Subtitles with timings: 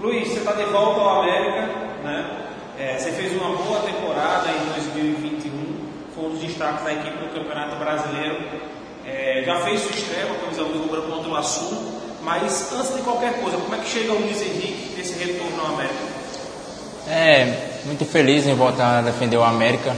[0.00, 1.66] Luiz, você está de volta ao América,
[2.02, 2.46] né?
[2.78, 5.50] É, você fez uma boa temporada em 2021,
[6.14, 8.38] foi um dos destaques da equipe do Campeonato Brasileiro.
[9.06, 11.76] É, já fez sua estreia com a camisa rubra contra o Açul,
[12.22, 15.74] mas antes de qualquer coisa, como é que chega o Luiz Henrique nesse retorno ao
[15.74, 15.94] América?
[17.06, 19.94] É, muito feliz em voltar a defender o América,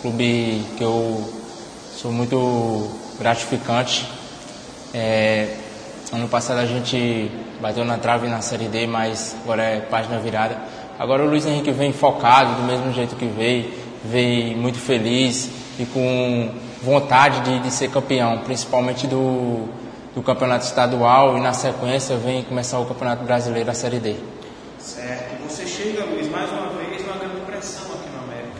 [0.00, 1.32] clube que eu
[1.96, 4.04] sou muito gratificante.
[4.92, 5.61] É,
[6.12, 10.58] ano passado a gente bateu na trave na Série D, mas agora é página virada.
[10.98, 13.72] Agora o Luiz Henrique vem focado do mesmo jeito que veio,
[14.04, 16.50] veio muito feliz e com
[16.82, 19.68] vontade de, de ser campeão, principalmente do,
[20.14, 24.16] do campeonato estadual e na sequência vem começar o campeonato brasileiro, a Série D.
[24.78, 25.48] Certo.
[25.48, 28.58] Você chega, Luiz, mais uma vez, uma grande pressão aqui no América.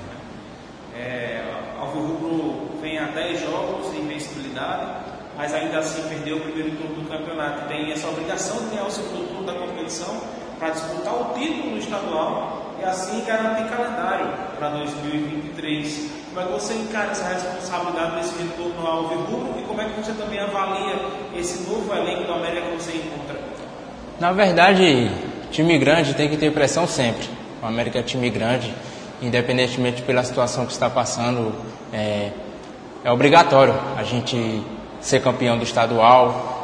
[0.94, 0.98] Né?
[0.98, 1.44] É,
[1.78, 7.08] Alvirrubro vem a 10 jogos de invencibilidade, mas ainda assim perdeu o primeiro turno do
[7.08, 7.68] campeonato.
[7.68, 10.20] Tem essa obrigação de ganhar o segundo turno da competição
[10.58, 16.10] para disputar o título no estadual e assim garantir calendário para 2023.
[16.32, 20.00] Como é que você encara essa responsabilidade desse retorno ao Alvirrubro e como é que
[20.00, 20.96] você também avalia
[21.36, 23.38] esse novo elenco do América que você encontra?
[24.20, 25.10] Na verdade,
[25.50, 27.28] time grande tem que ter pressão sempre.
[27.62, 28.72] O América é time grande,
[29.20, 31.52] independentemente pela situação que está passando,
[31.92, 32.30] é,
[33.04, 34.62] é obrigatório a gente
[35.02, 36.62] ser campeão do estadual,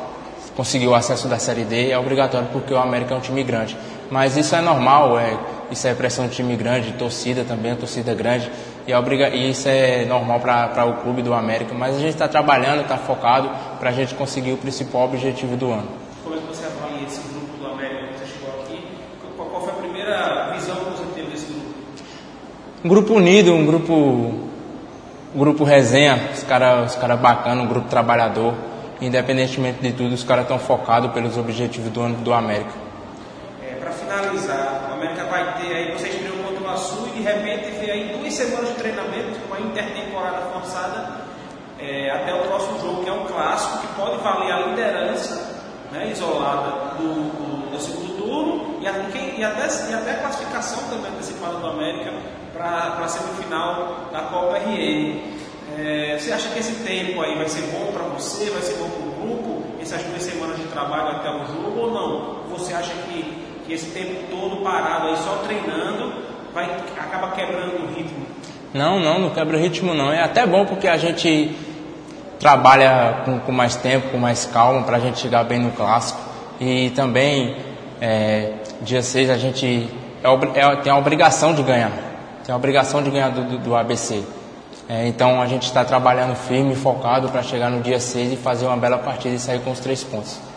[0.57, 3.77] conseguir o acesso da Série D, é obrigatório porque o América é um time grande.
[4.11, 5.37] Mas isso é normal, é,
[5.71, 8.51] isso é pressão de time grande, torcida também, torcida grande,
[8.87, 11.75] e, é obriga, e isso é normal para o clube do América.
[11.75, 15.71] Mas a gente está trabalhando, está focado para a gente conseguir o principal objetivo do
[15.71, 15.89] ano.
[16.25, 18.83] Como é que você avalia esse grupo do América que você chegou aqui?
[19.37, 21.67] Qual foi a primeira visão que você teve desse grupo?
[22.83, 24.48] Um grupo unido, um grupo,
[25.35, 28.55] grupo resenha, os caras os cara bacanas, um grupo trabalhador.
[29.01, 32.73] Independentemente de tudo, os caras estão focados pelos objetivos do do América.
[33.63, 37.23] É, para finalizar, o América vai ter aí, você estreou contra o Açul e de
[37.23, 41.19] repente vê aí duas semanas de treinamento, uma intertemporada forçada,
[41.79, 45.59] é, até o próximo jogo, que é um clássico, que pode valer a liderança
[45.93, 47.71] né, isolada do, do,
[49.39, 52.13] e, até, e até classificação também antecipada do América
[52.53, 55.21] para a semifinal da Copa RN.
[55.79, 58.89] É, você acha que esse tempo aí vai ser bom para você, vai ser bom
[58.89, 62.57] para o grupo, essas duas semanas de trabalho até o jogo ou não?
[62.57, 66.13] Você acha que, que esse tempo todo parado aí só treinando
[66.53, 66.65] vai,
[66.99, 68.27] acaba quebrando o ritmo?
[68.75, 70.13] Não, não, não quebra o ritmo não.
[70.13, 71.55] É até bom porque a gente
[72.39, 76.21] trabalha com, com mais tempo, com mais calma para a gente chegar bem no clássico.
[76.61, 77.57] E também,
[78.01, 79.89] é, dia 6 a gente
[80.23, 81.93] é, é, tem a obrigação de ganhar.
[82.45, 84.23] Tem a obrigação de ganhar do, do, do ABC.
[84.89, 88.67] É, então a gente está trabalhando firme, focado para chegar no dia 6 e fazer
[88.67, 90.48] uma bela partida e sair com os três pontos.